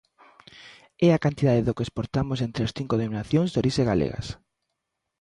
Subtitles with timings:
[1.07, 4.27] É a cantidade do que exportamos entre as cinco denominacións de orixe galegas.